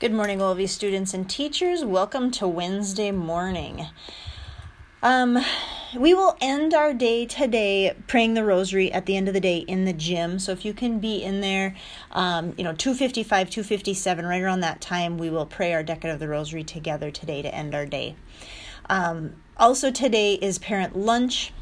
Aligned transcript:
Good 0.00 0.12
morning, 0.12 0.40
all 0.40 0.52
of 0.52 0.60
you 0.60 0.68
students 0.68 1.12
and 1.12 1.28
teachers. 1.28 1.84
Welcome 1.84 2.30
to 2.30 2.46
Wednesday 2.46 3.10
morning. 3.10 3.88
Um, 5.02 5.44
we 5.96 6.14
will 6.14 6.36
end 6.40 6.72
our 6.72 6.94
day 6.94 7.26
today 7.26 7.96
praying 8.06 8.34
the 8.34 8.44
rosary 8.44 8.92
at 8.92 9.06
the 9.06 9.16
end 9.16 9.26
of 9.26 9.34
the 9.34 9.40
day 9.40 9.56
in 9.56 9.86
the 9.86 9.92
gym. 9.92 10.38
So 10.38 10.52
if 10.52 10.64
you 10.64 10.72
can 10.72 11.00
be 11.00 11.24
in 11.24 11.40
there, 11.40 11.74
um, 12.12 12.54
you 12.56 12.62
know, 12.62 12.72
255, 12.74 13.50
257, 13.50 14.24
right 14.24 14.40
around 14.40 14.60
that 14.60 14.80
time, 14.80 15.18
we 15.18 15.30
will 15.30 15.46
pray 15.46 15.74
our 15.74 15.82
decade 15.82 16.12
of 16.12 16.20
the 16.20 16.28
rosary 16.28 16.62
together 16.62 17.10
today 17.10 17.42
to 17.42 17.52
end 17.52 17.74
our 17.74 17.84
day. 17.84 18.14
Um, 18.88 19.34
also, 19.56 19.90
today 19.90 20.34
is 20.34 20.60
parent 20.60 20.96
lunch 20.96 21.52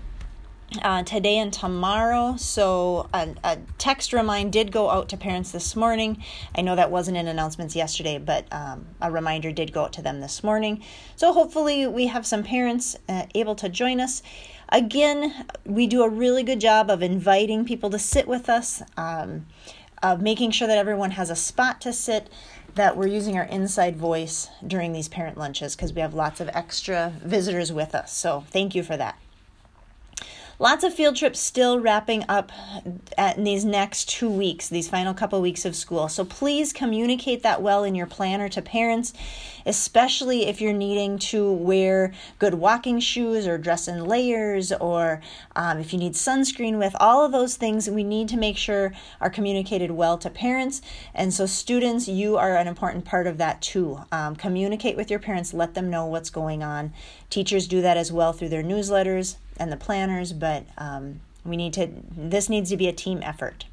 uh, 0.83 1.03
today 1.05 1.39
and 1.39 1.53
tomorrow. 1.53 2.37
So 2.37 3.09
a, 3.15 3.29
a, 3.45 3.59
text 3.79 4.13
remind 4.13 4.53
did 4.53 4.73
go 4.73 4.91
out 4.91 5.09
to 5.11 5.17
parents 5.17 5.53
this 5.53 5.77
morning. 5.77 6.23
I 6.57 6.63
know 6.63 6.77
that 6.77 6.91
wasn't 6.91 7.17
in 7.17 7.29
announcements 7.29 7.77
yesterday, 7.77 8.19
but 8.19 8.47
um, 8.53 8.87
a 9.01 9.11
reminder 9.11 9.53
did 9.53 9.73
go 9.73 9.85
out 9.85 9.93
to 9.95 10.03
them 10.03 10.21
this 10.21 10.43
morning. 10.43 10.83
So 11.15 11.33
hopefully 11.33 11.87
we 11.87 12.09
have 12.09 12.27
some 12.27 12.43
parents 12.43 12.97
uh, 13.09 13.27
able 13.35 13.55
to 13.57 13.69
join 13.69 14.01
us. 14.01 14.23
Again, 14.69 15.47
we 15.65 15.87
do 15.87 16.03
a 16.03 16.09
really 16.09 16.43
good 16.43 16.61
job 16.61 16.91
of 16.91 17.03
inviting 17.03 17.65
people 17.65 17.89
to 17.91 17.99
sit 17.99 18.27
with 18.27 18.49
us, 18.49 18.83
um, 18.97 19.47
of 20.03 20.21
making 20.21 20.51
sure 20.51 20.67
that 20.67 20.79
everyone 20.79 21.13
has 21.13 21.31
a 21.31 21.37
spot 21.37 21.81
to 21.83 21.93
sit 21.93 22.29
that 22.75 22.95
we're 22.95 23.07
using 23.07 23.39
our 23.39 23.45
inside 23.45 23.97
voice 23.97 24.51
during 24.67 24.93
these 24.93 25.09
parent 25.09 25.39
lunches 25.39 25.75
because 25.75 25.95
we 25.95 26.01
have 26.03 26.13
lots 26.13 26.41
of 26.41 26.51
extra 26.53 27.15
visitors 27.23 27.73
with 27.73 27.95
us. 27.95 28.13
So, 28.13 28.45
thank 28.51 28.75
you 28.75 28.83
for 28.83 28.99
that. 28.99 29.19
Lots 30.59 30.85
of 30.85 30.95
field 30.95 31.17
trips 31.17 31.39
still 31.39 31.79
wrapping 31.79 32.25
up 32.31 32.51
in 33.19 33.45
these 33.45 33.63
next 33.63 34.09
two 34.09 34.31
weeks, 34.31 34.71
these 34.71 34.89
final 34.89 35.13
couple 35.13 35.43
weeks 35.43 35.67
of 35.67 35.77
school. 35.77 36.09
So 36.09 36.25
please 36.25 36.73
communicate 36.73 37.43
that 37.43 37.61
well 37.61 37.85
in 37.85 37.95
your 37.95 38.07
planner 38.07 38.49
to 38.49 38.63
parents, 38.63 39.13
especially 39.67 40.47
if 40.47 40.63
you're 40.63 40.73
needing 40.73 41.19
to 41.19 41.53
wear 41.53 42.15
good 42.39 42.55
walking 42.55 43.01
shoes 43.01 43.47
or 43.47 43.59
dress 43.59 43.87
in 43.87 44.07
layers, 44.07 44.73
or 44.73 45.21
um, 45.55 45.79
if 45.79 45.93
you 45.93 45.99
need 45.99 46.15
sunscreen 46.15 46.79
with. 46.79 46.97
All 46.99 47.23
of 47.23 47.33
those 47.33 47.57
things 47.57 47.91
we 47.91 48.03
need 48.03 48.31
to 48.31 48.39
make 48.39 48.57
sure 48.57 48.95
are 49.21 49.29
communicated 49.29 49.91
well 49.91 50.17
to 50.17 50.31
parents. 50.31 50.81
And 51.15 51.35
so, 51.35 51.45
students, 51.45 52.09
you 52.09 52.39
are 52.39 52.57
an 52.57 52.67
important 52.67 53.05
part 53.05 53.27
of 53.27 53.37
that 53.37 53.61
too. 53.61 54.01
Um, 54.11 54.37
communicate 54.37 54.97
with 54.97 55.11
your 55.11 55.21
parents, 55.21 55.53
let 55.53 55.75
them 55.75 55.91
know 55.91 56.07
what's 56.07 56.31
going 56.31 56.63
on. 56.63 56.95
Teachers 57.29 57.69
do 57.69 57.83
that 57.83 57.99
as 57.99 58.11
well 58.11 58.33
through 58.33 58.49
their 58.49 58.65
newsletters 58.65 59.37
and 59.59 59.73
the 59.73 59.77
planners, 59.77 60.33
but 60.33 60.65
um, 60.79 61.21
we 61.45 61.57
need 61.57 61.73
to, 61.75 61.89
this 62.17 62.49
needs 62.49 62.71
to 62.71 62.77
be 62.77 62.89
a 62.89 62.93
team 62.93 63.21
effort. 63.23 63.67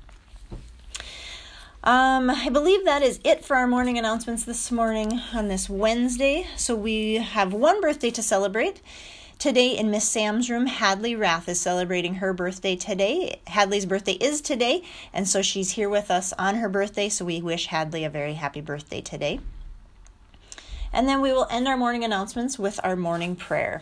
Um, 1.84 2.30
I 2.30 2.48
believe 2.48 2.86
that 2.86 3.02
is 3.02 3.20
it 3.26 3.44
for 3.44 3.58
our 3.58 3.68
morning 3.68 3.98
announcements 3.98 4.46
this 4.46 4.72
morning 4.72 5.20
on 5.34 5.50
this 5.50 5.70
Wednesday. 5.70 6.48
So 6.56 6.76
we 6.76 7.16
have 7.16 7.52
one 7.52 7.82
birthday 7.82 8.10
to 8.12 8.24
celebrate. 8.24 8.82
Today 9.38 9.76
in 9.78 9.92
Miss 9.92 10.08
Sam's 10.08 10.50
room, 10.50 10.68
Hadley 10.68 11.14
Rath 11.18 11.50
is 11.50 11.60
celebrating 11.60 12.16
her 12.16 12.32
birthday 12.32 12.78
today. 12.78 13.42
Hadley's 13.48 13.86
birthday 13.86 14.14
is 14.14 14.40
today, 14.40 14.84
and 15.12 15.28
so 15.28 15.42
she's 15.42 15.72
here 15.72 15.90
with 15.90 16.10
us 16.10 16.32
on 16.40 16.56
her 16.56 16.70
birthday. 16.70 17.10
So 17.10 17.26
we 17.26 17.42
wish 17.42 17.66
Hadley 17.66 18.06
a 18.06 18.10
very 18.10 18.36
happy 18.36 18.62
birthday 18.62 19.02
today. 19.02 19.42
And 20.94 21.10
then 21.10 21.20
we 21.20 21.34
will 21.34 21.48
end 21.52 21.68
our 21.68 21.76
morning 21.76 22.06
announcements 22.06 22.58
with 22.58 22.80
our 22.86 22.96
morning 22.96 23.36
prayer. 23.36 23.82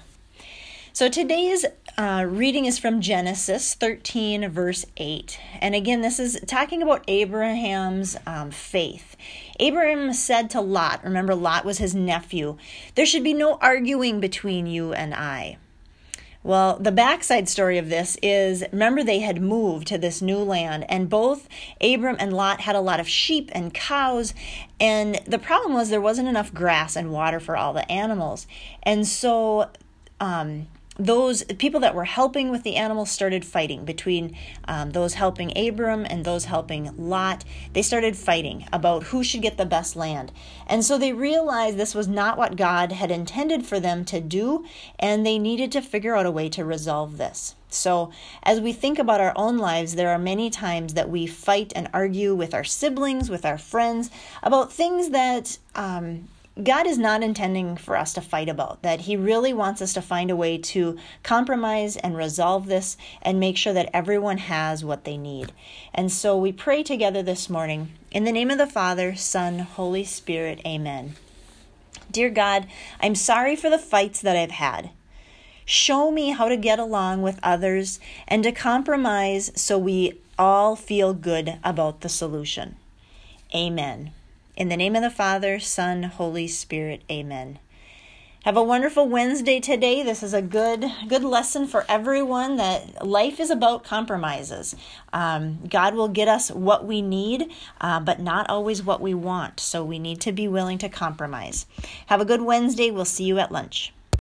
So 0.93 1.07
today's 1.07 1.65
uh, 1.97 2.25
reading 2.27 2.65
is 2.65 2.79
from 2.79 3.01
Genesis 3.01 3.73
13, 3.73 4.49
verse 4.49 4.85
8. 4.97 5.39
And 5.59 5.75
again, 5.75 6.01
this 6.01 6.19
is 6.19 6.39
talking 6.47 6.81
about 6.81 7.03
Abraham's 7.07 8.17
um, 8.25 8.51
faith. 8.51 9.15
Abraham 9.59 10.13
said 10.13 10.49
to 10.51 10.61
Lot, 10.61 11.03
remember, 11.03 11.35
Lot 11.35 11.65
was 11.65 11.77
his 11.77 11.93
nephew, 11.93 12.57
there 12.95 13.05
should 13.05 13.23
be 13.23 13.33
no 13.33 13.57
arguing 13.61 14.19
between 14.19 14.67
you 14.67 14.93
and 14.93 15.13
I. 15.13 15.57
Well, 16.43 16.77
the 16.79 16.91
backside 16.91 17.47
story 17.47 17.77
of 17.77 17.89
this 17.89 18.17
is 18.23 18.63
remember, 18.71 19.03
they 19.03 19.19
had 19.19 19.41
moved 19.41 19.87
to 19.87 19.99
this 19.99 20.23
new 20.23 20.39
land, 20.39 20.85
and 20.89 21.07
both 21.07 21.47
Abram 21.79 22.15
and 22.19 22.33
Lot 22.33 22.61
had 22.61 22.75
a 22.75 22.81
lot 22.81 22.99
of 22.99 23.07
sheep 23.07 23.51
and 23.53 23.71
cows. 23.71 24.33
And 24.79 25.19
the 25.27 25.37
problem 25.37 25.73
was 25.73 25.89
there 25.89 26.01
wasn't 26.01 26.29
enough 26.29 26.51
grass 26.51 26.95
and 26.95 27.11
water 27.11 27.39
for 27.39 27.55
all 27.55 27.73
the 27.73 27.89
animals. 27.91 28.47
And 28.81 29.07
so, 29.07 29.69
um, 30.19 30.67
those 30.97 31.43
people 31.43 31.79
that 31.79 31.95
were 31.95 32.05
helping 32.05 32.51
with 32.51 32.63
the 32.63 32.75
animals 32.75 33.09
started 33.09 33.45
fighting 33.45 33.85
between 33.85 34.35
um, 34.65 34.91
those 34.91 35.13
helping 35.13 35.57
Abram 35.57 36.05
and 36.05 36.25
those 36.25 36.45
helping 36.45 36.95
Lot. 36.97 37.45
They 37.73 37.81
started 37.81 38.17
fighting 38.17 38.67
about 38.73 39.03
who 39.03 39.23
should 39.23 39.41
get 39.41 39.57
the 39.57 39.65
best 39.65 39.95
land. 39.95 40.31
And 40.67 40.83
so 40.83 40.97
they 40.97 41.13
realized 41.13 41.77
this 41.77 41.95
was 41.95 42.07
not 42.07 42.37
what 42.37 42.57
God 42.57 42.91
had 42.91 43.09
intended 43.09 43.65
for 43.65 43.79
them 43.79 44.03
to 44.05 44.19
do, 44.19 44.65
and 44.99 45.25
they 45.25 45.39
needed 45.39 45.71
to 45.71 45.81
figure 45.81 46.15
out 46.15 46.25
a 46.25 46.31
way 46.31 46.49
to 46.49 46.65
resolve 46.65 47.17
this. 47.17 47.55
So, 47.69 48.11
as 48.43 48.59
we 48.59 48.73
think 48.73 48.99
about 48.99 49.21
our 49.21 49.31
own 49.37 49.57
lives, 49.57 49.95
there 49.95 50.09
are 50.09 50.19
many 50.19 50.49
times 50.49 50.93
that 50.95 51.09
we 51.09 51.25
fight 51.25 51.71
and 51.73 51.87
argue 51.93 52.35
with 52.35 52.53
our 52.53 52.65
siblings, 52.65 53.29
with 53.29 53.45
our 53.45 53.57
friends, 53.57 54.11
about 54.43 54.73
things 54.73 55.11
that 55.11 55.57
um, 55.73 56.27
God 56.61 56.85
is 56.85 56.97
not 56.97 57.23
intending 57.23 57.77
for 57.77 57.95
us 57.95 58.13
to 58.13 58.21
fight 58.21 58.49
about, 58.49 58.81
that 58.81 59.01
He 59.01 59.15
really 59.15 59.53
wants 59.53 59.81
us 59.81 59.93
to 59.93 60.01
find 60.01 60.29
a 60.29 60.35
way 60.35 60.57
to 60.57 60.97
compromise 61.23 61.95
and 61.95 62.15
resolve 62.15 62.65
this 62.65 62.97
and 63.21 63.39
make 63.39 63.55
sure 63.55 63.71
that 63.73 63.89
everyone 63.93 64.37
has 64.37 64.83
what 64.83 65.05
they 65.05 65.17
need. 65.17 65.53
And 65.93 66.11
so 66.11 66.37
we 66.37 66.51
pray 66.51 66.83
together 66.83 67.23
this 67.23 67.49
morning 67.49 67.93
in 68.11 68.25
the 68.25 68.33
name 68.33 68.51
of 68.51 68.57
the 68.57 68.67
Father, 68.67 69.15
Son, 69.15 69.59
Holy 69.59 70.03
Spirit, 70.03 70.59
Amen. 70.65 71.15
Dear 72.11 72.29
God, 72.29 72.67
I'm 72.99 73.15
sorry 73.15 73.55
for 73.55 73.69
the 73.69 73.77
fights 73.77 74.19
that 74.19 74.35
I've 74.35 74.51
had. 74.51 74.89
Show 75.63 76.11
me 76.11 76.31
how 76.31 76.49
to 76.49 76.57
get 76.57 76.79
along 76.79 77.21
with 77.21 77.39
others 77.41 77.99
and 78.27 78.43
to 78.43 78.51
compromise 78.51 79.51
so 79.55 79.77
we 79.77 80.19
all 80.37 80.75
feel 80.75 81.13
good 81.13 81.59
about 81.63 82.01
the 82.01 82.09
solution. 82.09 82.75
Amen. 83.55 84.11
In 84.55 84.67
the 84.67 84.75
name 84.75 84.97
of 84.97 85.01
the 85.01 85.09
Father, 85.09 85.59
Son, 85.59 86.03
Holy 86.03 86.47
Spirit, 86.47 87.03
amen. 87.09 87.59
Have 88.43 88.57
a 88.57 88.63
wonderful 88.63 89.07
Wednesday 89.07 89.61
today. 89.61 90.03
This 90.03 90.21
is 90.23 90.33
a 90.33 90.41
good 90.41 90.85
good 91.07 91.23
lesson 91.23 91.67
for 91.67 91.85
everyone 91.87 92.57
that 92.57 93.05
life 93.05 93.39
is 93.39 93.49
about 93.49 93.83
compromises. 93.83 94.75
Um, 95.13 95.59
God 95.69 95.93
will 95.95 96.09
get 96.09 96.27
us 96.27 96.51
what 96.51 96.85
we 96.85 97.01
need, 97.01 97.49
uh, 97.79 98.01
but 98.01 98.19
not 98.19 98.49
always 98.49 98.83
what 98.83 98.99
we 98.99 99.13
want. 99.13 99.59
So 99.59 99.85
we 99.85 99.99
need 99.99 100.19
to 100.21 100.31
be 100.31 100.47
willing 100.47 100.79
to 100.79 100.89
compromise. 100.89 101.65
Have 102.07 102.19
a 102.19 102.25
good 102.25 102.41
Wednesday. 102.41 102.91
We'll 102.91 103.05
see 103.05 103.25
you 103.25 103.39
at 103.39 103.51
lunch. 103.51 103.93